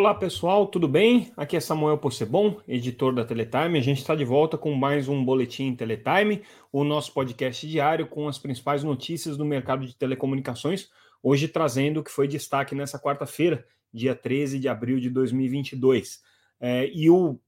Olá 0.00 0.14
pessoal, 0.14 0.66
tudo 0.66 0.88
bem? 0.88 1.30
Aqui 1.36 1.58
é 1.58 1.60
Samuel 1.60 1.98
Possebon, 1.98 2.58
editor 2.66 3.14
da 3.14 3.22
Teletime. 3.22 3.78
A 3.78 3.82
gente 3.82 3.98
está 3.98 4.14
de 4.14 4.24
volta 4.24 4.56
com 4.56 4.72
mais 4.72 5.08
um 5.08 5.22
Boletim 5.22 5.74
Teletime, 5.74 6.42
o 6.72 6.84
nosso 6.84 7.12
podcast 7.12 7.68
diário 7.68 8.06
com 8.06 8.26
as 8.26 8.38
principais 8.38 8.82
notícias 8.82 9.36
do 9.36 9.44
mercado 9.44 9.84
de 9.84 9.94
telecomunicações. 9.94 10.88
Hoje 11.22 11.48
trazendo 11.48 12.00
o 12.00 12.02
que 12.02 12.10
foi 12.10 12.26
destaque 12.26 12.74
nessa 12.74 12.98
quarta-feira, 12.98 13.62
dia 13.92 14.14
13 14.14 14.58
de 14.58 14.70
abril 14.70 14.98
de 14.98 15.10
2022. 15.10 16.22
É, 16.58 16.90
e 16.94 17.10
o, 17.10 17.38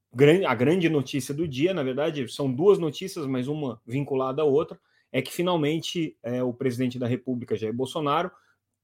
a 0.47 0.53
grande 0.53 0.87
notícia 0.89 1.33
do 1.33 1.47
dia, 1.47 1.73
na 1.73 1.81
verdade, 1.81 2.31
são 2.31 2.53
duas 2.53 2.77
notícias, 2.77 3.25
mas 3.25 3.47
uma 3.47 3.81
vinculada 3.83 4.43
à 4.43 4.45
outra, 4.45 4.79
é 5.11 5.23
que 5.23 5.33
finalmente 5.33 6.15
é, 6.21 6.43
o 6.43 6.53
presidente 6.53 6.99
da 6.99 7.07
República, 7.07 7.55
Jair 7.55 7.73
Bolsonaro, 7.73 8.29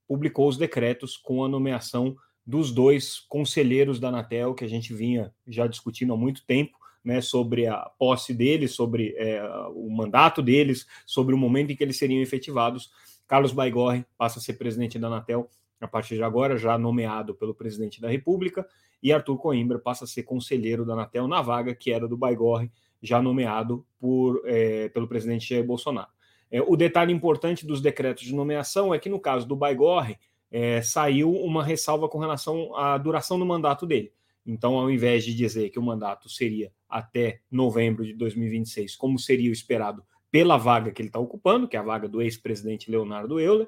publicou 0.08 0.48
os 0.48 0.58
decretos 0.58 1.16
com 1.16 1.44
a 1.44 1.48
nomeação 1.48 2.18
dos 2.50 2.72
dois 2.72 3.20
conselheiros 3.20 4.00
da 4.00 4.08
Anatel, 4.08 4.56
que 4.56 4.66
a 4.66 4.68
gente 4.68 4.92
vinha 4.92 5.32
já 5.48 5.68
discutindo 5.68 6.14
há 6.14 6.18
muito 6.18 6.44
tempo, 6.48 6.80
né, 7.06 7.22
sobre 7.22 7.68
a 7.68 7.78
posse 8.00 8.34
deles, 8.34 8.72
sobre 8.72 9.14
é, 9.18 9.40
o 9.76 9.88
mandato 9.88 10.42
deles, 10.42 10.88
sobre 11.06 11.36
o 11.36 11.38
momento 11.38 11.72
em 11.72 11.76
que 11.76 11.84
eles 11.84 12.00
seriam 12.00 12.20
efetivados. 12.24 12.90
Carlos 13.28 13.52
Baigorre 13.52 14.04
passa 14.18 14.40
a 14.40 14.42
ser 14.42 14.54
presidente 14.54 14.98
da 14.98 15.06
Anatel 15.06 15.48
a 15.80 15.88
partir 15.88 16.16
de 16.16 16.24
agora, 16.24 16.58
já 16.58 16.76
nomeado 16.76 17.36
pelo 17.36 17.54
presidente 17.54 18.02
da 18.02 18.10
República, 18.10 18.68
e 19.02 19.14
Arthur 19.14 19.38
Coimbra 19.38 19.78
passa 19.78 20.06
a 20.06 20.08
ser 20.08 20.24
conselheiro 20.24 20.84
da 20.84 20.94
Anatel 20.94 21.28
na 21.28 21.44
vaga 21.44 21.76
que 21.76 21.92
era 21.92 22.08
do 22.08 22.18
Baigorre, 22.18 22.72
já 23.00 23.22
nomeado 23.22 23.86
por, 24.00 24.42
é, 24.46 24.90
pelo 24.90 25.08
presidente 25.08 25.48
Jair 25.48 25.64
Bolsonaro. 25.64 26.10
É, 26.50 26.60
o 26.64 26.76
detalhe 26.76 27.14
importante 27.14 27.64
dos 27.64 27.80
decretos 27.80 28.24
de 28.24 28.34
nomeação 28.34 28.92
é 28.92 28.98
que, 28.98 29.08
no 29.08 29.20
caso 29.20 29.48
do 29.48 29.56
Baigorre, 29.56 30.18
é, 30.52 30.82
saiu 30.82 31.32
uma 31.32 31.64
ressalva 31.64 32.10
com 32.10 32.18
relação 32.18 32.76
à 32.76 32.98
duração 32.98 33.38
do 33.38 33.46
mandato 33.46 33.86
dele. 33.86 34.12
Então, 34.46 34.78
ao 34.78 34.90
invés 34.90 35.24
de 35.24 35.34
dizer 35.34 35.70
que 35.70 35.78
o 35.78 35.84
mandato 35.84 36.30
seria 36.30 36.72
até 36.90 37.42
novembro 37.52 38.04
de 38.04 38.14
2026, 38.14 38.96
como 38.96 39.20
seria 39.20 39.50
o 39.50 39.54
esperado 39.54 40.04
pela 40.32 40.58
vaga 40.58 40.92
que 40.92 41.02
ele 41.02 41.10
está 41.10 41.20
ocupando, 41.20 41.68
que 41.68 41.76
é 41.76 41.80
a 41.80 41.84
vaga 41.84 42.08
do 42.08 42.22
ex-presidente 42.22 42.90
Leonardo 42.90 43.40
Euler, 43.40 43.68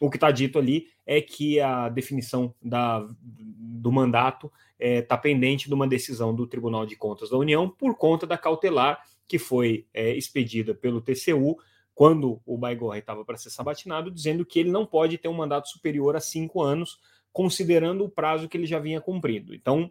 o 0.00 0.10
que 0.10 0.16
está 0.16 0.30
dito 0.30 0.58
ali 0.58 0.86
é 1.06 1.20
que 1.20 1.60
a 1.60 1.88
definição 1.88 2.54
da, 2.62 3.06
do 3.20 3.90
mandato 3.90 4.46
está 4.46 4.54
é, 4.78 5.02
tá 5.02 5.16
pendente 5.16 5.66
de 5.66 5.74
uma 5.74 5.88
decisão 5.88 6.34
do 6.34 6.46
Tribunal 6.46 6.86
de 6.86 6.94
Contas 6.94 7.30
da 7.30 7.36
União 7.36 7.68
por 7.68 7.96
conta 7.96 8.26
da 8.26 8.38
cautelar 8.38 9.02
que 9.26 9.38
foi 9.38 9.86
é, 9.92 10.16
expedida 10.16 10.74
pelo 10.74 11.00
TCU 11.00 11.58
quando 11.98 12.40
o 12.46 12.56
Baigorre 12.56 13.00
estava 13.00 13.24
para 13.24 13.36
ser 13.36 13.50
sabatinado, 13.50 14.08
dizendo 14.08 14.46
que 14.46 14.60
ele 14.60 14.70
não 14.70 14.86
pode 14.86 15.18
ter 15.18 15.26
um 15.26 15.34
mandato 15.34 15.68
superior 15.68 16.14
a 16.14 16.20
cinco 16.20 16.62
anos, 16.62 16.96
considerando 17.32 18.04
o 18.04 18.08
prazo 18.08 18.48
que 18.48 18.56
ele 18.56 18.68
já 18.68 18.78
vinha 18.78 19.00
cumprido. 19.00 19.52
Então, 19.52 19.90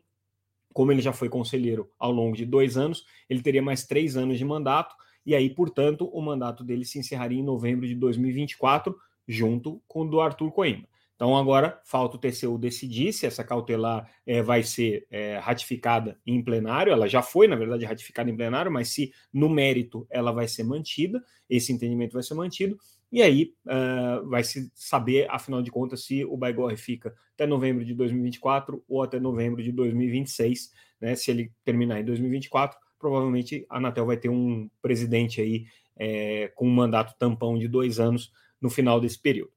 como 0.72 0.90
ele 0.90 1.02
já 1.02 1.12
foi 1.12 1.28
conselheiro 1.28 1.92
ao 2.00 2.10
longo 2.10 2.38
de 2.38 2.46
dois 2.46 2.78
anos, 2.78 3.06
ele 3.30 3.42
teria 3.42 3.62
mais 3.62 3.86
três 3.86 4.16
anos 4.16 4.38
de 4.38 4.46
mandato, 4.46 4.96
e 5.26 5.36
aí, 5.36 5.50
portanto, 5.50 6.08
o 6.14 6.22
mandato 6.22 6.64
dele 6.64 6.86
se 6.86 6.98
encerraria 6.98 7.42
em 7.42 7.44
novembro 7.44 7.86
de 7.86 7.94
2024, 7.94 8.98
junto 9.28 9.82
com 9.86 10.04
o 10.04 10.10
do 10.10 10.22
Arthur 10.22 10.50
Coimbra. 10.54 10.88
Então, 11.18 11.36
agora 11.36 11.82
falta 11.84 12.16
o 12.16 12.20
TCU 12.20 12.60
decidir 12.60 13.12
se 13.12 13.26
essa 13.26 13.44
cautelar 13.44 14.08
é, 14.23 14.44
vai 14.44 14.62
ser 14.62 15.08
é, 15.10 15.40
ratificada 15.40 16.16
em 16.23 16.44
plenário. 16.44 16.94
Ela 16.94 17.08
já 17.08 17.23
foi, 17.23 17.48
na 17.48 17.56
verdade, 17.56 17.86
ratificada 17.86 18.30
em 18.30 18.38
plenário, 18.38 18.72
mas 18.72 18.90
se 18.90 19.12
no 19.34 19.50
mérito 19.50 20.06
ela 20.12 20.32
vai 20.32 20.48
ser 20.48 20.64
mantida, 20.64 21.20
esse 21.50 21.73
entendimento 21.73 22.14
vai 22.14 22.22
ser 22.22 22.36
mantido. 22.36 22.78
E 23.12 23.23
aí 23.23 23.56
uh, 23.66 24.30
vai 24.30 24.44
se 24.44 24.70
saber, 24.76 25.26
afinal 25.32 25.64
de 25.64 25.72
contas, 25.72 26.04
se 26.04 26.23
o 26.23 26.38
Baigorre 26.38 26.78
fica 26.78 27.16
até 27.34 27.48
novembro 27.48 27.84
de 27.84 27.95
2024 27.95 28.84
ou 28.88 29.02
até 29.02 29.20
novembro 29.20 29.64
de 29.64 29.72
2026. 29.72 30.72
Né? 31.02 31.16
Se 31.16 31.32
ele 31.32 31.52
terminar 31.66 31.99
em 31.99 32.05
2024, 32.05 32.78
provavelmente 32.99 33.66
a 33.70 33.78
Anatel 33.78 34.05
vai 34.05 34.17
ter 34.17 34.30
um 34.30 34.70
presidente 34.84 35.42
aí 35.42 35.66
é, 35.95 36.52
com 36.54 36.67
um 36.67 36.73
mandato 36.73 37.17
tampão 37.17 37.58
de 37.58 37.67
dois 37.67 37.99
anos 37.99 38.32
no 38.61 38.70
final 38.70 38.99
desse 39.02 39.20
período. 39.20 39.57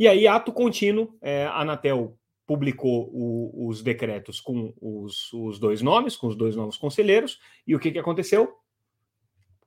E 0.00 0.08
aí, 0.08 0.26
ato 0.26 0.50
contínuo, 0.50 1.14
é, 1.20 1.44
a 1.44 1.60
Anatel 1.60 2.18
publicou 2.46 3.10
o, 3.12 3.68
os 3.68 3.82
decretos 3.82 4.40
com 4.40 4.72
os, 4.80 5.30
os, 5.30 5.58
dois 5.58 5.82
nomes, 5.82 6.16
com 6.16 6.26
os 6.26 6.34
dois 6.34 6.56
novos 6.56 6.78
conselheiros, 6.78 7.38
e 7.66 7.76
o 7.76 7.78
que, 7.78 7.92
que 7.92 7.98
aconteceu? 7.98 8.50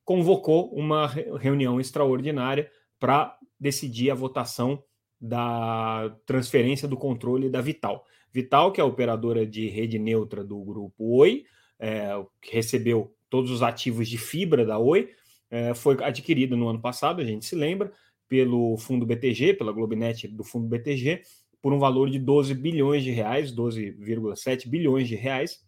Convocou 0.04 0.74
uma 0.74 1.06
reunião 1.06 1.80
extraordinária 1.80 2.68
para 3.00 3.38
decidir 3.60 4.10
a 4.10 4.16
votação 4.16 4.84
da 5.22 6.18
transferência 6.26 6.88
do 6.88 6.98
controle 6.98 7.48
da 7.48 7.62
Vital. 7.62 8.04
Vital, 8.32 8.72
que 8.72 8.82
é 8.82 8.84
a 8.84 8.88
operadora 8.88 9.46
de 9.46 9.70
rede 9.70 10.00
neutra 10.00 10.44
do 10.44 10.60
grupo 10.64 11.16
Oi, 11.20 11.46
é, 11.78 12.10
que 12.42 12.56
recebeu 12.56 13.16
todos 13.30 13.52
os 13.52 13.62
ativos 13.62 14.10
de 14.10 14.18
fibra 14.18 14.66
da 14.66 14.80
Oi, 14.80 15.12
é, 15.52 15.76
foi 15.76 15.96
adquirida 16.04 16.56
no 16.56 16.68
ano 16.68 16.82
passado, 16.82 17.22
a 17.22 17.24
gente 17.24 17.46
se 17.46 17.56
lembra, 17.56 17.94
pelo 18.34 18.76
fundo 18.78 19.06
BTG, 19.06 19.54
pela 19.54 19.72
Globinet 19.72 20.28
do 20.28 20.44
fundo 20.44 20.66
BTG, 20.66 21.22
por 21.62 21.72
um 21.72 21.78
valor 21.78 22.10
de 22.10 22.18
12 22.18 22.56
bilhões 22.56 23.04
de 23.04 23.12
reais, 23.12 23.56
12,7 23.56 24.68
bilhões 24.68 25.08
de 25.08 25.16
reais. 25.16 25.64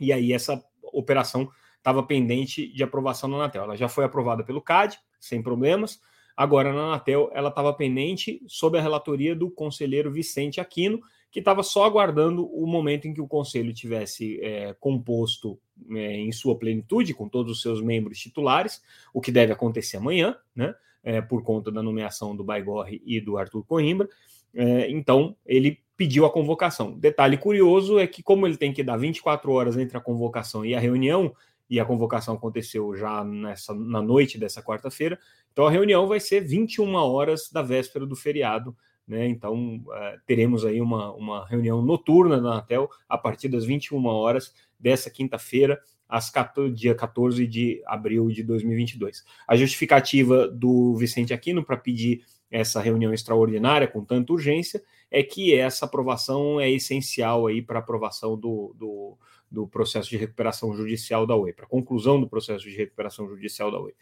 E 0.00 0.12
aí 0.12 0.32
essa 0.32 0.60
operação 0.82 1.48
estava 1.76 2.02
pendente 2.02 2.66
de 2.66 2.82
aprovação 2.82 3.28
na 3.28 3.36
Anatel. 3.36 3.62
Ela 3.62 3.76
já 3.76 3.88
foi 3.88 4.04
aprovada 4.04 4.42
pelo 4.42 4.60
CAD, 4.60 4.98
sem 5.20 5.40
problemas. 5.40 6.00
Agora 6.36 6.72
na 6.72 6.86
Anatel 6.86 7.30
ela 7.32 7.48
estava 7.48 7.72
pendente 7.72 8.42
sob 8.48 8.76
a 8.76 8.82
relatoria 8.82 9.36
do 9.36 9.48
conselheiro 9.48 10.10
Vicente 10.10 10.60
Aquino, 10.60 11.00
que 11.30 11.38
estava 11.38 11.62
só 11.62 11.84
aguardando 11.84 12.44
o 12.44 12.66
momento 12.66 13.06
em 13.06 13.14
que 13.14 13.20
o 13.20 13.28
conselho 13.28 13.72
tivesse 13.72 14.40
é, 14.42 14.74
composto 14.80 15.60
é, 15.92 16.16
em 16.16 16.32
sua 16.32 16.58
plenitude, 16.58 17.14
com 17.14 17.28
todos 17.28 17.52
os 17.52 17.62
seus 17.62 17.80
membros 17.80 18.18
titulares, 18.18 18.82
o 19.12 19.20
que 19.20 19.30
deve 19.30 19.52
acontecer 19.52 19.98
amanhã, 19.98 20.36
né? 20.56 20.74
É, 21.04 21.20
por 21.20 21.42
conta 21.42 21.70
da 21.70 21.82
nomeação 21.82 22.34
do 22.34 22.42
Baigorre 22.42 23.00
e 23.04 23.20
do 23.20 23.36
Arthur 23.36 23.64
Coimbra. 23.64 24.08
É, 24.54 24.90
então, 24.90 25.36
ele 25.46 25.78
pediu 25.96 26.24
a 26.24 26.30
convocação. 26.30 26.98
Detalhe 26.98 27.36
curioso 27.36 27.98
é 27.98 28.06
que, 28.06 28.22
como 28.22 28.46
ele 28.46 28.56
tem 28.56 28.72
que 28.72 28.82
dar 28.82 28.96
24 28.96 29.52
horas 29.52 29.76
entre 29.76 29.96
a 29.96 30.00
convocação 30.00 30.64
e 30.64 30.74
a 30.74 30.80
reunião, 30.80 31.32
e 31.68 31.78
a 31.80 31.84
convocação 31.84 32.34
aconteceu 32.34 32.94
já 32.96 33.24
nessa, 33.24 33.74
na 33.74 34.02
noite 34.02 34.38
dessa 34.38 34.62
quarta-feira, 34.62 35.18
então 35.52 35.66
a 35.66 35.70
reunião 35.70 36.06
vai 36.06 36.20
ser 36.20 36.40
21 36.40 36.94
horas 36.94 37.50
da 37.50 37.62
véspera 37.62 38.04
do 38.04 38.16
feriado. 38.16 38.76
Né? 39.06 39.28
Então, 39.28 39.82
é, 39.92 40.18
teremos 40.26 40.64
aí 40.64 40.80
uma, 40.80 41.12
uma 41.12 41.46
reunião 41.46 41.82
noturna 41.82 42.40
na 42.40 42.52
Anatel 42.52 42.88
a 43.08 43.18
partir 43.18 43.48
das 43.48 43.64
21 43.64 44.04
horas 44.06 44.54
dessa 44.78 45.10
quinta-feira 45.10 45.80
às 46.08 46.30
14, 46.30 46.72
dia 46.72 46.94
14 46.94 47.46
de 47.46 47.82
abril 47.86 48.28
de 48.28 48.42
2022. 48.42 49.24
A 49.46 49.56
justificativa 49.56 50.48
do 50.48 50.94
Vicente 50.96 51.34
Aquino 51.34 51.64
para 51.64 51.76
pedir 51.76 52.24
essa 52.50 52.80
reunião 52.80 53.12
extraordinária 53.12 53.88
com 53.88 54.04
tanta 54.04 54.32
urgência 54.32 54.82
é 55.10 55.22
que 55.22 55.54
essa 55.54 55.86
aprovação 55.86 56.60
é 56.60 56.70
essencial 56.70 57.46
aí 57.46 57.60
para 57.60 57.78
a 57.78 57.82
aprovação 57.82 58.38
do, 58.38 58.74
do, 58.78 59.18
do, 59.50 59.66
processo 59.66 60.08
de 60.08 60.16
recuperação 60.16 60.74
judicial 60.74 61.26
da 61.26 61.36
UE, 61.36 61.52
para 61.52 61.66
a 61.66 61.68
conclusão 61.68 62.20
do 62.20 62.28
processo 62.28 62.64
de 62.64 62.76
recuperação 62.76 63.28
judicial 63.28 63.70
da 63.70 63.80
UE. 63.80 63.94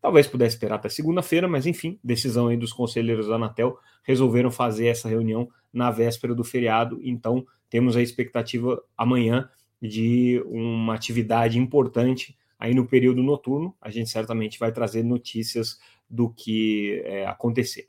Talvez 0.00 0.26
pudesse 0.26 0.56
esperar 0.56 0.76
até 0.76 0.88
segunda-feira, 0.88 1.48
mas 1.48 1.66
enfim, 1.66 1.98
decisão 2.02 2.48
aí 2.48 2.56
dos 2.56 2.72
conselheiros 2.72 3.28
da 3.28 3.34
Anatel 3.34 3.78
resolveram 4.02 4.50
fazer 4.50 4.86
essa 4.86 5.08
reunião 5.08 5.48
na 5.72 5.90
véspera 5.90 6.34
do 6.34 6.44
feriado, 6.44 7.00
então 7.02 7.44
temos 7.68 7.96
a 7.96 8.02
expectativa 8.02 8.82
amanhã 8.96 9.48
de 9.80 10.42
uma 10.46 10.94
atividade 10.94 11.58
importante 11.58 12.36
aí 12.58 12.74
no 12.74 12.86
período 12.86 13.22
noturno. 13.22 13.74
A 13.80 13.90
gente 13.90 14.10
certamente 14.10 14.58
vai 14.58 14.72
trazer 14.72 15.02
notícias 15.02 15.78
do 16.08 16.30
que 16.30 17.02
é, 17.04 17.26
acontecer. 17.26 17.88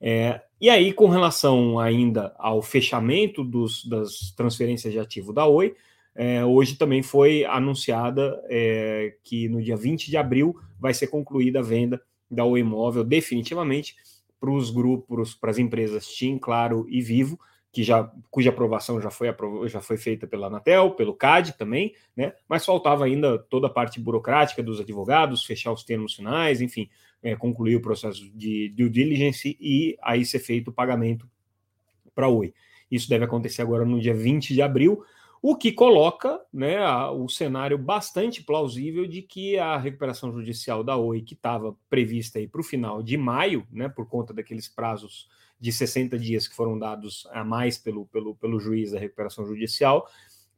É, 0.00 0.42
e 0.60 0.68
aí, 0.68 0.92
com 0.92 1.08
relação 1.08 1.78
ainda 1.78 2.34
ao 2.38 2.60
fechamento 2.60 3.44
dos, 3.44 3.84
das 3.84 4.32
transferências 4.36 4.92
de 4.92 4.98
ativo 4.98 5.32
da 5.32 5.46
Oi, 5.46 5.76
é, 6.14 6.44
hoje 6.44 6.76
também 6.76 7.02
foi 7.02 7.44
anunciada 7.44 8.42
é, 8.48 9.14
que 9.22 9.48
no 9.48 9.62
dia 9.62 9.76
20 9.76 10.10
de 10.10 10.16
abril 10.16 10.58
vai 10.78 10.92
ser 10.92 11.06
concluída 11.06 11.60
a 11.60 11.62
venda 11.62 12.02
da 12.30 12.44
Oi 12.44 12.60
Imóvel 12.60 13.04
definitivamente 13.04 13.96
para 14.38 14.50
os 14.50 14.70
grupos, 14.70 15.34
para 15.34 15.50
as 15.50 15.58
empresas 15.58 16.06
TIM, 16.06 16.38
Claro 16.38 16.86
e 16.88 17.00
Vivo, 17.00 17.38
que 17.70 17.82
já, 17.82 18.12
cuja 18.30 18.50
aprovação 18.50 19.00
já 19.00 19.10
foi, 19.10 19.28
já 19.66 19.80
foi 19.80 19.96
feita 19.96 20.26
pela 20.26 20.48
Anatel, 20.48 20.90
pelo 20.90 21.14
CAD 21.14 21.56
também, 21.56 21.94
né? 22.14 22.34
mas 22.46 22.66
faltava 22.66 23.04
ainda 23.04 23.38
toda 23.38 23.66
a 23.66 23.70
parte 23.70 23.98
burocrática 23.98 24.62
dos 24.62 24.80
advogados, 24.80 25.44
fechar 25.44 25.72
os 25.72 25.82
termos 25.82 26.14
finais, 26.14 26.60
enfim, 26.60 26.90
é, 27.22 27.34
concluir 27.36 27.76
o 27.76 27.80
processo 27.80 28.28
de 28.36 28.68
due 28.70 28.90
diligence 28.90 29.56
e 29.58 29.96
aí 30.02 30.24
ser 30.24 30.40
feito 30.40 30.68
o 30.68 30.72
pagamento 30.72 31.26
para 32.14 32.26
a 32.26 32.28
Oi. 32.28 32.52
Isso 32.90 33.08
deve 33.08 33.24
acontecer 33.24 33.62
agora 33.62 33.86
no 33.86 33.98
dia 33.98 34.12
20 34.12 34.52
de 34.52 34.60
abril. 34.60 35.02
O 35.42 35.56
que 35.56 35.72
coloca 35.72 36.40
né, 36.52 36.78
o 37.10 37.28
cenário 37.28 37.76
bastante 37.76 38.44
plausível 38.44 39.08
de 39.08 39.22
que 39.22 39.58
a 39.58 39.76
recuperação 39.76 40.32
judicial 40.32 40.84
da 40.84 40.96
Oi, 40.96 41.20
que 41.20 41.34
estava 41.34 41.76
prevista 41.90 42.38
para 42.46 42.60
o 42.60 42.64
final 42.64 43.02
de 43.02 43.16
maio, 43.16 43.66
né, 43.72 43.88
por 43.88 44.08
conta 44.08 44.32
daqueles 44.32 44.68
prazos 44.68 45.28
de 45.58 45.72
60 45.72 46.16
dias 46.16 46.46
que 46.46 46.54
foram 46.54 46.78
dados 46.78 47.26
a 47.32 47.42
mais 47.42 47.76
pelo, 47.76 48.06
pelo, 48.06 48.36
pelo 48.36 48.60
juiz 48.60 48.92
da 48.92 49.00
recuperação 49.00 49.44
judicial, 49.44 50.08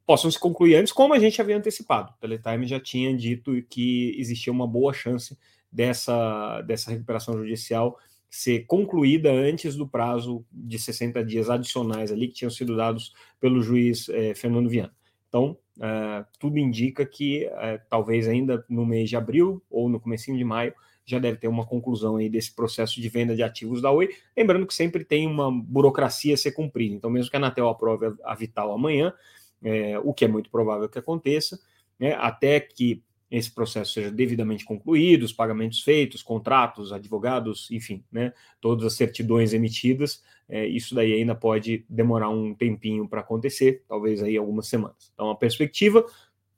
possam 0.05 0.29
se 0.29 0.39
concluir 0.39 0.75
antes, 0.75 0.93
como 0.93 1.15
a 1.15 1.19
gente 1.19 1.41
havia 1.41 1.57
antecipado. 1.57 2.13
O 2.13 2.19
Teletime 2.19 2.67
já 2.67 2.79
tinha 2.79 3.15
dito 3.17 3.59
que 3.67 4.15
existia 4.19 4.53
uma 4.53 4.67
boa 4.67 4.93
chance 4.93 5.35
dessa, 5.71 6.61
dessa 6.61 6.91
recuperação 6.91 7.35
judicial 7.35 7.97
ser 8.35 8.65
concluída 8.65 9.31
antes 9.31 9.77
do 9.77 9.87
prazo 9.87 10.45
de 10.51 10.77
60 10.77 11.23
dias 11.23 11.49
adicionais 11.49 12.11
ali 12.11 12.27
que 12.27 12.33
tinham 12.33 12.51
sido 12.51 12.75
dados 12.75 13.13
pelo 13.39 13.61
juiz 13.61 14.09
eh, 14.09 14.35
Fernando 14.35 14.69
Viana. 14.69 14.93
Então, 15.29 15.57
eh, 15.79 16.25
tudo 16.37 16.59
indica 16.59 17.05
que 17.05 17.45
eh, 17.45 17.79
talvez 17.89 18.27
ainda 18.27 18.65
no 18.67 18.85
mês 18.85 19.09
de 19.09 19.15
abril 19.15 19.63
ou 19.69 19.87
no 19.87 20.01
comecinho 20.01 20.37
de 20.37 20.43
maio 20.43 20.73
já 21.05 21.17
deve 21.17 21.37
ter 21.37 21.47
uma 21.47 21.65
conclusão 21.65 22.17
aí 22.17 22.27
desse 22.27 22.53
processo 22.53 22.99
de 22.99 23.07
venda 23.07 23.33
de 23.37 23.41
ativos 23.41 23.81
da 23.81 23.89
Oi. 23.89 24.09
Lembrando 24.35 24.67
que 24.67 24.73
sempre 24.73 25.05
tem 25.05 25.25
uma 25.25 25.49
burocracia 25.49 26.33
a 26.33 26.37
ser 26.37 26.51
cumprida. 26.51 26.93
Então, 26.93 27.09
mesmo 27.09 27.31
que 27.31 27.37
a 27.37 27.39
Anatel 27.39 27.69
aprove 27.69 28.17
a 28.21 28.35
Vital 28.35 28.73
amanhã, 28.73 29.13
o 30.03 30.13
que 30.13 30.25
é 30.25 30.27
muito 30.27 30.49
provável 30.49 30.89
que 30.89 30.99
aconteça, 30.99 31.59
né, 31.97 32.15
até 32.19 32.59
que 32.59 33.01
esse 33.29 33.51
processo 33.51 33.93
seja 33.93 34.11
devidamente 34.11 34.63
concluído, 34.63 35.23
os 35.23 35.33
pagamentos 35.33 35.81
feitos, 35.81 36.21
contratos, 36.21 36.93
advogados, 36.93 37.69
enfim, 37.71 38.03
né, 38.11 38.33
todas 38.61 38.85
as 38.85 38.93
certidões 38.93 39.53
emitidas, 39.53 40.23
é, 40.47 40.65
isso 40.65 40.93
daí 40.93 41.13
ainda 41.13 41.33
pode 41.33 41.85
demorar 41.89 42.29
um 42.29 42.53
tempinho 42.53 43.07
para 43.07 43.21
acontecer, 43.21 43.83
talvez 43.87 44.21
aí 44.21 44.37
algumas 44.37 44.67
semanas. 44.67 45.11
Então, 45.13 45.29
a 45.29 45.35
perspectiva, 45.35 46.05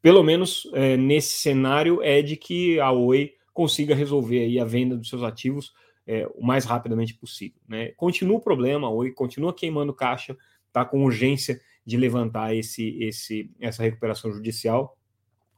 pelo 0.01 0.21
menos 0.23 0.69
é, 0.73 0.97
nesse 0.97 1.37
cenário, 1.37 2.01
é 2.03 2.21
de 2.21 2.35
que 2.35 2.79
a 2.79 2.91
Oi 2.91 3.33
consiga 3.53 3.95
resolver 3.95 4.39
aí 4.39 4.59
a 4.59 4.65
venda 4.65 4.95
dos 4.97 5.09
seus 5.09 5.23
ativos 5.23 5.73
é, 6.05 6.27
o 6.35 6.45
mais 6.45 6.65
rapidamente 6.65 7.13
possível. 7.13 7.59
Né? 7.67 7.89
Continua 7.97 8.37
o 8.37 8.41
problema, 8.41 8.87
a 8.87 8.91
Oi 8.91 9.11
continua 9.11 9.53
queimando 9.53 9.93
caixa, 9.93 10.37
está 10.67 10.83
com 10.85 11.03
urgência 11.03 11.59
de 11.85 11.97
levantar 11.97 12.53
esse, 12.53 13.01
esse, 13.01 13.49
essa 13.59 13.81
recuperação 13.83 14.31
judicial, 14.31 14.96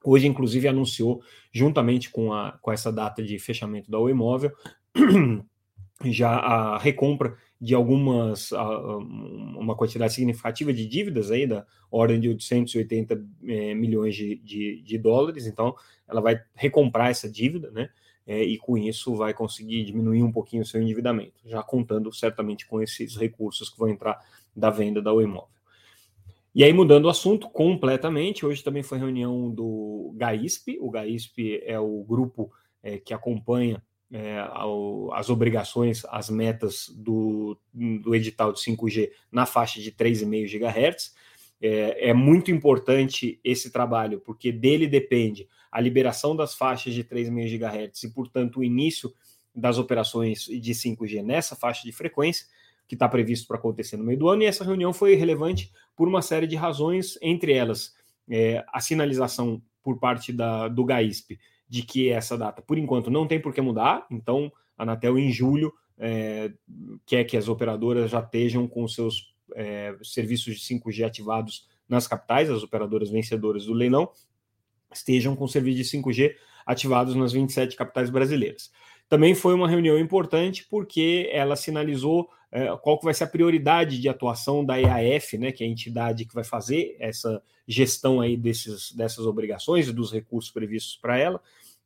Hoje, 0.04 0.28
inclusive, 0.28 0.68
anunciou, 0.68 1.22
juntamente 1.52 2.10
com, 2.10 2.34
a, 2.34 2.58
com 2.62 2.72
essa 2.72 2.92
data 2.92 3.22
de 3.22 3.38
fechamento 3.38 3.92
da 3.92 4.00
Oi 4.00 4.12
Imóvel, 4.12 4.52
já 6.06 6.32
a 6.32 6.78
recompra 6.78 7.36
de 7.60 7.76
algumas, 7.76 8.52
uma 8.52 9.76
quantidade 9.76 10.14
significativa 10.14 10.72
de 10.72 10.86
dívidas 10.88 11.30
aí, 11.30 11.46
da 11.46 11.66
ordem 11.92 12.20
de 12.20 12.30
880 12.30 13.22
é, 13.48 13.74
milhões 13.74 14.16
de, 14.16 14.38
de, 14.38 14.82
de, 14.82 14.98
dólares, 14.98 15.46
então 15.46 15.76
ela 16.08 16.22
vai 16.22 16.42
recomprar 16.56 17.10
essa 17.10 17.30
dívida, 17.30 17.70
né, 17.72 17.90
é, 18.26 18.42
e 18.42 18.58
com 18.58 18.78
isso 18.78 19.14
vai 19.16 19.34
conseguir 19.34 19.84
diminuir 19.84 20.24
um 20.24 20.32
pouquinho 20.32 20.62
o 20.62 20.66
seu 20.66 20.82
endividamento, 20.82 21.42
já 21.46 21.62
contando 21.62 22.14
certamente 22.14 22.66
com 22.66 22.82
esses 22.82 23.18
recursos 23.18 23.70
que 23.70 23.78
vão 23.78 23.90
entrar 23.90 24.18
da 24.56 24.70
venda 24.70 25.02
da 25.02 25.12
Imóvel. 25.12 25.59
E 26.60 26.64
aí, 26.66 26.74
mudando 26.74 27.06
o 27.06 27.10
assunto 27.10 27.48
completamente, 27.50 28.46
hoje 28.46 28.62
também 28.62 28.84
foi 28.84 28.98
reunião 28.98 29.50
do 29.50 30.14
GAISP. 30.18 30.78
O 30.82 30.92
GAISP 30.92 31.62
é 31.64 31.80
o 31.80 32.04
grupo 32.04 32.52
é, 32.84 32.98
que 32.98 33.14
acompanha 33.14 33.82
é, 34.12 34.40
ao, 34.52 35.10
as 35.14 35.30
obrigações, 35.30 36.04
as 36.10 36.30
metas 36.30 36.90
do, 36.94 37.58
do 37.74 38.14
edital 38.14 38.52
de 38.52 38.60
5G 38.60 39.10
na 39.32 39.46
faixa 39.46 39.80
de 39.80 39.90
3,5 39.90 40.60
GHz. 40.60 41.16
É, 41.62 42.10
é 42.10 42.14
muito 42.14 42.52
importante 42.52 43.40
esse 43.42 43.72
trabalho, 43.72 44.20
porque 44.20 44.52
dele 44.52 44.86
depende 44.86 45.48
a 45.72 45.80
liberação 45.80 46.36
das 46.36 46.56
faixas 46.56 46.94
de 46.94 47.06
3,5 47.06 47.58
GHz 47.58 48.04
e, 48.04 48.10
portanto, 48.10 48.60
o 48.60 48.64
início 48.66 49.14
das 49.56 49.78
operações 49.78 50.44
de 50.44 50.74
5G 50.74 51.24
nessa 51.24 51.56
faixa 51.56 51.84
de 51.84 51.94
frequência 51.94 52.46
que 52.90 52.96
está 52.96 53.08
previsto 53.08 53.48
para 53.48 53.58
acontecer 53.58 53.98
no 53.98 54.04
meio 54.04 54.18
do 54.18 54.28
ano, 54.28 54.42
e 54.42 54.48
essa 54.48 54.64
reunião 54.64 54.92
foi 54.92 55.14
relevante 55.14 55.72
por 55.96 56.08
uma 56.08 56.24
série 56.24 56.48
de 56.48 56.56
razões, 56.56 57.20
entre 57.22 57.54
elas 57.54 57.94
é, 58.28 58.66
a 58.74 58.80
sinalização 58.80 59.62
por 59.84 60.00
parte 60.00 60.34
da, 60.34 60.68
do 60.68 60.84
GAISP 60.84 61.40
de 61.70 61.84
que 61.84 62.10
essa 62.10 62.36
data, 62.36 62.64
por 62.64 62.80
enquanto, 62.80 63.12
não 63.12 63.28
tem 63.28 63.40
por 63.40 63.54
que 63.54 63.62
mudar, 63.62 64.08
então 64.10 64.52
a 64.76 64.82
Anatel 64.82 65.20
em 65.20 65.32
julho 65.32 65.72
é, 66.00 66.52
quer 67.06 67.26
que 67.26 67.38
as 67.38 67.48
operadoras 67.48 68.10
já 68.10 68.22
estejam 68.22 68.68
com 68.68 68.88
seus 68.88 69.36
é, 69.56 69.96
serviços 70.02 70.60
de 70.60 70.76
5G 70.76 71.06
ativados 71.06 71.68
nas 71.88 72.08
capitais, 72.08 72.50
as 72.50 72.64
operadoras 72.64 73.12
vencedoras 73.12 73.68
do 73.68 73.74
leilão, 73.74 74.10
estejam 74.92 75.36
com 75.36 75.48
serviço 75.48 75.78
de 75.78 75.84
5G 75.84 76.34
ativados 76.66 77.14
nas 77.14 77.34
27 77.34 77.76
capitais 77.76 78.10
brasileiras. 78.10 78.72
Também 79.08 79.36
foi 79.36 79.54
uma 79.54 79.68
reunião 79.68 80.00
importante 80.00 80.66
porque 80.68 81.30
ela 81.32 81.56
sinalizou 81.56 82.30
qual 82.82 82.98
que 82.98 83.06
vai 83.06 83.14
ser 83.14 83.26
a 83.26 83.28
prioridade 83.28 84.00
de 84.00 84.10
atuação 84.10 84.66
da 84.66 84.80
EAF, 84.80 85.38
né, 85.38 85.52
que 85.52 85.64
é 85.64 85.68
a 85.68 85.70
entidade 85.70 86.26
que 86.26 86.34
vai 86.34 86.44
fazer 86.44 86.96
essa 87.00 87.42
gestão 87.68 88.20
aí 88.20 88.36
desses, 88.36 88.92
dessas 88.92 89.26
obrigações 89.26 89.88
e 89.88 89.94
dos 89.94 90.12
recursos 90.12 90.52
previstos 90.52 90.96
para 90.96 91.18
ela. 91.18 91.40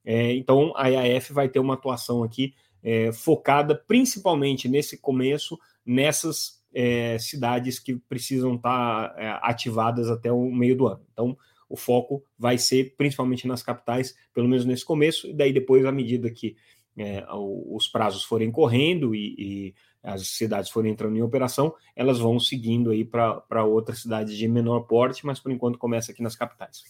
É, 0.06 0.34
então, 0.34 0.74
a 0.76 0.90
EAF 0.90 1.34
vai 1.34 1.50
ter 1.50 1.60
uma 1.60 1.74
atuação 1.74 2.24
aqui 2.24 2.54
é, 2.82 3.12
focada 3.12 3.76
principalmente 3.76 4.68
nesse 4.68 4.98
começo, 4.98 5.58
nessas 5.86 6.62
é, 6.74 7.18
cidades 7.18 7.80
que 7.80 7.96
precisam 7.96 8.56
estar 8.56 9.10
tá, 9.10 9.22
é, 9.22 9.40
ativadas 9.42 10.10
até 10.10 10.32
o 10.32 10.52
meio 10.52 10.76
do 10.76 10.88
ano. 10.88 11.02
Então, 11.14 11.38
o 11.70 11.78
foco 11.78 12.24
vai 12.38 12.58
ser 12.58 12.94
principalmente 12.98 13.48
nas 13.48 13.64
capitais, 13.64 14.16
pelo 14.34 14.48
menos 14.48 14.66
nesse 14.66 14.86
começo, 14.86 15.28
e 15.28 15.34
daí 15.34 15.54
depois, 15.54 15.86
à 15.86 15.92
medida 15.92 16.30
que 16.30 16.56
é, 16.98 17.26
os 17.30 17.88
prazos 17.88 18.24
forem 18.24 18.52
correndo 18.52 19.16
e, 19.16 19.36
e, 19.38 19.76
as 20.04 20.28
cidades 20.28 20.70
forem 20.70 20.92
entrando 20.92 21.16
em 21.16 21.22
operação, 21.22 21.74
elas 21.96 22.20
vão 22.20 22.38
seguindo 22.38 22.92
aí 22.92 23.06
para 23.06 23.64
outras 23.64 24.00
cidades 24.00 24.36
de 24.36 24.48
menor 24.50 24.82
porte, 24.82 25.26
mas 25.26 25.40
por 25.40 25.50
enquanto 25.50 25.80
começa 25.80 26.12
aqui 26.12 26.22
nas 26.22 26.36
capitais. 26.36 26.84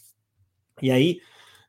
E 0.81 0.89
aí, 0.89 1.21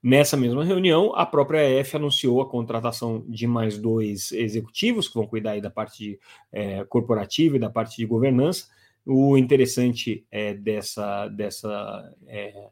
nessa 0.02 0.38
mesma 0.38 0.64
reunião, 0.64 1.14
a 1.14 1.26
própria 1.26 1.68
EF 1.78 1.96
anunciou 1.96 2.40
a 2.40 2.48
contratação 2.48 3.22
de 3.28 3.46
mais 3.46 3.76
dois 3.76 4.32
executivos 4.32 5.06
que 5.06 5.14
vão 5.16 5.26
cuidar 5.26 5.52
aí 5.52 5.60
da 5.60 5.70
parte 5.70 5.98
de, 5.98 6.20
é, 6.50 6.82
corporativa 6.84 7.56
e 7.56 7.60
da 7.60 7.68
parte 7.68 7.98
de 7.98 8.06
governança. 8.06 8.66
O 9.04 9.36
interessante 9.36 10.26
é 10.30 10.54
dessa, 10.54 11.28
dessa, 11.28 12.14
é, 12.26 12.68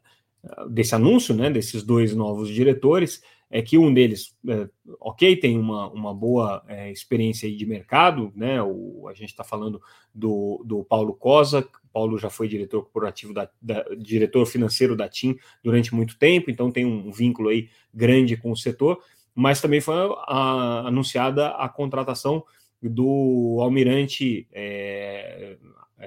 desse 0.69 0.95
anúncio, 0.95 1.35
né, 1.35 1.49
desses 1.49 1.83
dois 1.83 2.15
novos 2.15 2.49
diretores, 2.49 3.21
é 3.53 3.61
que 3.61 3.77
um 3.77 3.93
deles, 3.93 4.35
é, 4.49 4.67
ok, 4.99 5.37
tem 5.37 5.59
uma, 5.59 5.87
uma 5.91 6.11
boa 6.11 6.65
é, 6.67 6.91
experiência 6.91 7.47
de 7.55 7.65
mercado, 7.67 8.33
né? 8.35 8.59
O, 8.63 9.07
a 9.07 9.13
gente 9.13 9.29
está 9.29 9.43
falando 9.43 9.79
do, 10.11 10.63
do 10.65 10.83
Paulo 10.83 11.13
Cosa, 11.13 11.63
Paulo 11.93 12.17
já 12.17 12.31
foi 12.31 12.47
diretor 12.47 12.81
corporativo 12.81 13.31
da, 13.31 13.47
da, 13.61 13.83
diretor 13.95 14.47
financeiro 14.47 14.95
da 14.95 15.07
TIM 15.07 15.37
durante 15.63 15.93
muito 15.93 16.17
tempo, 16.17 16.49
então 16.49 16.71
tem 16.71 16.83
um 16.83 17.11
vínculo 17.11 17.49
aí 17.49 17.69
grande 17.93 18.35
com 18.35 18.51
o 18.51 18.57
setor, 18.57 19.03
mas 19.35 19.61
também 19.61 19.79
foi 19.79 19.93
a, 20.25 20.87
anunciada 20.87 21.49
a 21.49 21.69
contratação 21.69 22.43
do 22.81 23.59
almirante 23.61 24.47
é, 24.51 25.57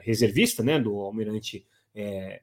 reservista, 0.02 0.64
né? 0.64 0.80
Do 0.80 0.96
almirante 0.96 1.64
é, 1.94 2.42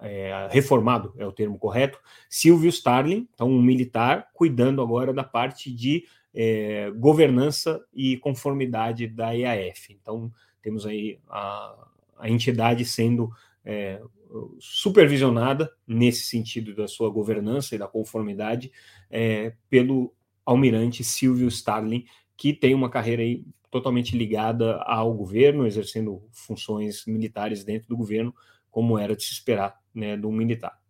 é, 0.00 0.48
reformado, 0.50 1.14
é 1.18 1.26
o 1.26 1.32
termo 1.32 1.58
correto, 1.58 1.98
Silvio 2.28 2.68
Starling, 2.68 3.28
então 3.34 3.50
um 3.50 3.62
militar, 3.62 4.28
cuidando 4.32 4.80
agora 4.82 5.12
da 5.12 5.24
parte 5.24 5.72
de 5.72 6.04
é, 6.34 6.90
governança 6.92 7.84
e 7.92 8.16
conformidade 8.16 9.06
da 9.06 9.36
EAF. 9.36 9.92
Então, 10.00 10.32
temos 10.62 10.86
aí 10.86 11.18
a, 11.28 11.86
a 12.18 12.30
entidade 12.30 12.84
sendo 12.84 13.30
é, 13.64 14.00
supervisionada 14.58 15.72
nesse 15.86 16.22
sentido 16.22 16.74
da 16.74 16.86
sua 16.86 17.10
governança 17.10 17.74
e 17.74 17.78
da 17.78 17.88
conformidade 17.88 18.70
é, 19.10 19.54
pelo 19.68 20.14
almirante 20.44 21.02
Silvio 21.02 21.48
Starling, 21.48 22.06
que 22.36 22.52
tem 22.52 22.74
uma 22.74 22.88
carreira 22.88 23.22
aí 23.22 23.44
totalmente 23.70 24.16
ligada 24.16 24.76
ao 24.82 25.12
governo, 25.14 25.66
exercendo 25.66 26.22
funções 26.32 27.04
militares 27.06 27.64
dentro 27.64 27.88
do 27.88 27.96
governo, 27.96 28.34
como 28.70 28.98
era 28.98 29.14
de 29.14 29.22
se 29.22 29.32
esperar 29.32 29.79
né, 29.94 30.16
do 30.16 30.30
militar. 30.30 30.80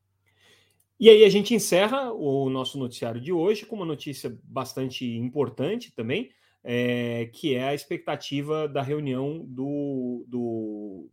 E 0.99 1.09
aí 1.09 1.25
a 1.25 1.29
gente 1.31 1.55
encerra 1.55 2.13
o 2.13 2.51
nosso 2.51 2.79
noticiário 2.79 3.21
de 3.21 3.33
hoje 3.33 3.65
com 3.65 3.77
uma 3.77 3.87
notícia 3.87 4.39
bastante 4.45 5.07
importante 5.17 5.91
também, 5.93 6.31
é, 6.63 7.31
que 7.33 7.55
é 7.55 7.65
a 7.65 7.75
expectativa 7.75 8.69
da 8.69 8.83
reunião 8.83 9.43
do, 9.49 10.27
do 10.29 11.09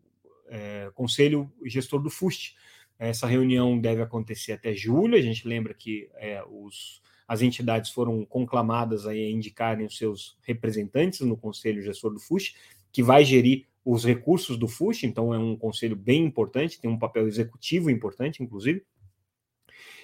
é, 0.49 0.91
Conselho 0.93 1.49
Gestor 1.63 2.01
do 2.01 2.09
FUST. 2.09 2.57
Essa 2.99 3.27
reunião 3.27 3.79
deve 3.79 4.01
acontecer 4.01 4.51
até 4.51 4.75
julho. 4.75 5.15
A 5.15 5.21
gente 5.21 5.47
lembra 5.47 5.73
que 5.73 6.09
é, 6.15 6.43
os, 6.43 7.01
as 7.25 7.41
entidades 7.41 7.91
foram 7.91 8.25
conclamadas 8.25 9.05
a 9.05 9.15
indicarem 9.15 9.85
os 9.85 9.97
seus 9.97 10.37
representantes 10.41 11.21
no 11.21 11.37
Conselho 11.37 11.81
Gestor 11.81 12.11
do 12.11 12.19
FUST, 12.19 12.55
que 12.91 13.01
vai 13.01 13.23
gerir 13.23 13.67
os 13.89 14.03
recursos 14.03 14.57
do 14.57 14.67
FUSH, 14.67 15.05
então 15.05 15.33
é 15.33 15.39
um 15.39 15.55
conselho 15.55 15.95
bem 15.95 16.25
importante, 16.25 16.79
tem 16.79 16.91
um 16.91 16.99
papel 16.99 17.25
executivo 17.25 17.89
importante, 17.89 18.43
inclusive. 18.43 18.83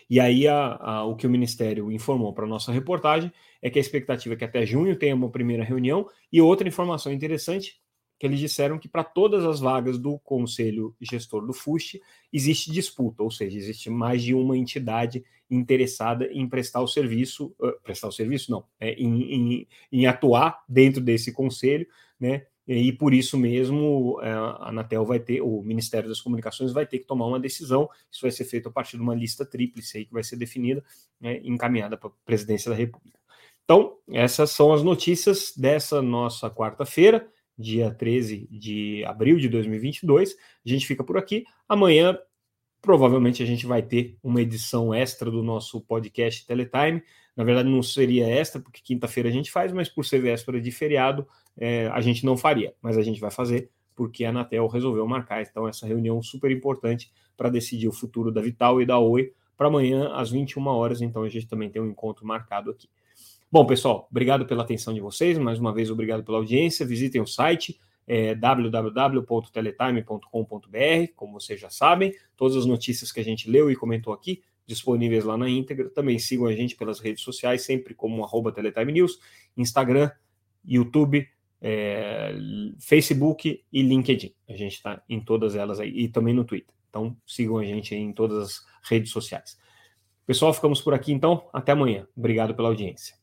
E 0.10 0.22
aí 0.22 0.48
a, 0.48 0.75
a, 0.75 1.06
o 1.06 1.18
que 1.18 1.28
o 1.28 1.30
Ministério 1.30 1.92
informou 1.92 2.34
para 2.34 2.46
a 2.46 2.48
nossa 2.48 2.72
reportagem 2.72 3.30
é 3.62 3.70
que 3.70 3.78
a 3.78 3.82
expectativa 3.82 4.36
é 4.36 4.38
que 4.38 4.46
até 4.46 4.66
junho 4.66 4.96
tenha 4.96 5.13
uma 5.13 5.30
primeira 5.30 5.66
reunião. 5.66 6.08
E 6.32 6.40
outra 6.40 6.66
informação 6.66 7.12
interessante, 7.12 7.82
que 8.18 8.25
eles 8.25 8.40
disseram 8.40 8.80
que 8.80 8.88
para 8.88 9.04
todas 9.04 9.44
as 9.44 9.60
vagas 9.60 9.98
do 9.98 10.18
Conselho 10.20 10.96
Gestor 11.02 11.46
do 11.46 11.52
FUST 11.52 12.02
existe 12.32 12.72
disputa, 12.72 13.22
ou 13.22 13.32
seja, 13.32 13.58
existe 13.58 13.90
mais 13.90 14.24
de 14.24 14.34
uma 14.34 14.58
entidade 14.58 15.25
interessada 15.52 16.25
em 16.32 16.48
prestar 16.48 16.80
o 16.80 16.88
serviço, 16.88 17.54
uh, 17.60 17.78
prestar 17.84 18.08
o 18.08 18.13
serviço 18.13 18.50
não, 18.50 18.63
é, 18.80 18.94
em, 18.94 19.24
em, 19.24 19.68
em 19.92 20.06
atuar 20.06 20.63
dentro 20.70 21.02
desse 21.02 21.34
conselho, 21.34 21.86
né? 22.18 22.46
E 22.67 22.93
por 22.93 23.13
isso 23.13 23.38
mesmo 23.38 24.20
é, 24.22 24.32
a 24.32 24.70
Anatel 24.70 25.05
vai 25.05 25.20
ter, 25.20 25.41
o 25.41 25.62
Ministério 25.62 26.08
das 26.08 26.22
Comunicações 26.22 26.72
vai 26.72 26.86
ter 26.86 27.00
que 27.00 27.05
tomar 27.05 27.27
uma 27.27 27.39
decisão. 27.39 27.89
Isso 28.10 28.22
vai 28.22 28.32
ser 28.32 28.46
feito 28.46 28.70
a 28.70 28.72
partir 28.72 28.96
de 28.96 29.03
uma 29.03 29.13
lista 29.13 29.46
tríplice 29.46 29.98
aí 29.98 30.05
que 30.05 30.13
vai 30.13 30.24
ser 30.24 30.38
definida, 30.38 30.84
né, 31.20 31.41
encaminhada 31.43 31.98
para 31.98 32.10
a 32.10 32.13
presidência 32.25 32.70
da 32.70 32.75
República. 32.75 33.20
Então, 33.65 33.98
essas 34.10 34.51
são 34.51 34.74
as 34.74 34.84
notícias 34.84 35.53
dessa 35.55 36.01
nossa 36.01 36.50
quarta-feira, 36.50 37.27
dia 37.58 37.93
13 37.93 38.48
de 38.50 39.03
abril 39.05 39.38
de 39.38 39.48
2022. 39.50 40.36
A 40.65 40.70
gente 40.70 40.88
fica 40.88 41.03
por 41.03 41.17
aqui. 41.17 41.46
Amanhã, 41.67 42.17
provavelmente, 42.82 43.41
a 43.41 43.46
gente 43.46 43.65
vai 43.65 43.82
ter 43.82 44.17
uma 44.22 44.41
edição 44.41 44.93
extra 44.93 45.32
do 45.32 45.41
nosso 45.41 45.82
podcast 45.82 46.46
Teletime. 46.46 47.03
Na 47.36 47.44
verdade, 47.44 47.70
não 47.70 47.82
seria 47.82 48.28
extra, 48.28 48.62
porque 48.62 48.82
quinta-feira 48.84 49.30
a 49.30 49.32
gente 49.32 49.52
faz, 49.52 49.72
mas 49.72 49.90
por 49.90 50.06
ser 50.06 50.20
véspera 50.20 50.62
de 50.62 50.72
feriado, 50.72 51.28
é, 51.58 51.88
a 51.88 52.00
gente 52.00 52.25
não 52.25 52.38
faria. 52.38 52.74
Mas 52.82 52.98
a 52.98 53.02
gente 53.02 53.20
vai 53.20 53.32
fazer, 53.32 53.70
porque 53.96 54.24
a 54.24 54.30
Anatel 54.30 54.68
resolveu 54.68 55.08
marcar 55.08 55.42
então 55.42 55.68
essa 55.68 55.88
reunião 55.88 56.22
super 56.22 56.52
importante 56.52 57.12
para 57.36 57.50
decidir 57.50 57.88
o 57.88 57.92
futuro 57.92 58.32
da 58.32 58.42
Vital 58.42 58.82
e 58.82 58.86
da 58.86 59.00
Oi 59.00 59.34
para 59.58 59.68
amanhã 59.68 60.13
às 60.13 60.32
21 60.32 60.66
horas. 60.68 61.02
Então 61.02 61.24
a 61.24 61.30
gente 61.30 61.48
também 61.48 61.70
tem 61.70 61.82
um 61.82 61.88
encontro 61.88 62.25
marcado 62.25 62.70
aqui. 62.70 62.88
Bom, 63.52 63.66
pessoal, 63.66 64.08
obrigado 64.10 64.46
pela 64.46 64.63
atenção 64.63 64.94
de 64.94 65.00
vocês. 65.00 65.38
Mais 65.38 65.60
uma 65.60 65.74
vez, 65.74 65.90
obrigado 65.90 66.24
pela 66.24 66.38
audiência. 66.38 66.86
Visitem 66.86 67.22
o 67.22 67.28
site 67.28 67.80
é, 68.08 68.36
www.teletime.com.br, 68.36 71.13
como 71.16 71.40
vocês 71.40 71.60
já 71.60 71.70
sabem. 71.70 72.13
Todas 72.36 72.58
as 72.58 72.66
notícias 72.66 73.12
que 73.12 73.20
a 73.20 73.24
gente 73.24 73.50
leu 73.50 73.72
e 73.72 73.75
comentou 73.75 74.13
aqui 74.13 74.42
disponíveis 74.65 75.24
lá 75.24 75.38
na 75.38 75.50
íntegra. 75.50 75.89
Também 75.89 76.20
sigam 76.20 76.46
a 76.46 76.55
gente 76.55 76.75
pelas 76.75 77.00
redes 77.00 77.24
sociais, 77.24 77.63
sempre 77.63 77.93
como 77.93 78.24
arroba 78.24 78.51
Teletime 78.51 78.91
News, 78.91 79.20
Instagram, 79.58 80.12
YouTube, 80.65 81.27
é, 81.62 82.36
Facebook 82.79 83.63
e 83.72 83.82
LinkedIn. 83.82 84.34
A 84.48 84.53
gente 84.53 84.74
está 84.74 85.01
em 85.08 85.20
todas 85.20 85.55
elas 85.55 85.79
aí, 85.79 85.89
e 85.89 86.08
também 86.08 86.34
no 86.34 86.43
Twitter. 86.43 86.74
Então 86.89 87.17
sigam 87.25 87.58
a 87.58 87.65
gente 87.65 87.96
em 87.96 88.13
todas 88.13 88.38
as 88.38 88.65
redes 88.84 89.12
sociais. 89.12 89.58
Pessoal, 90.25 90.53
ficamos 90.53 90.82
por 90.82 90.93
aqui 90.93 91.12
então. 91.12 91.50
Até 91.51 91.72
amanhã. 91.72 92.08
Obrigado 92.15 92.55
pela 92.55 92.70
audiência. 92.70 93.23